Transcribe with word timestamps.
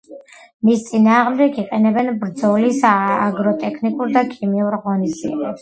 მის 0.69 0.79
წინააღმდეგ 0.85 1.59
იყენებენ 1.65 2.09
ბრძოლის 2.23 2.81
აგროტექნიკურ 2.95 4.13
და 4.19 4.25
ქიმიურ 4.35 4.83
ღონისძიებებს. 4.89 5.49